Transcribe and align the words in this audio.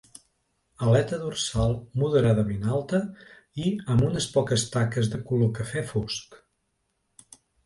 Aleta 0.85 1.17
dorsal 1.25 1.73
moderadament 2.03 2.65
alta 2.77 3.01
i 3.67 3.75
amb 3.95 4.07
unes 4.09 4.27
poques 4.39 4.65
taques 4.77 5.11
de 5.13 5.21
color 5.29 5.53
cafè 5.61 5.85
fosc. 5.93 6.41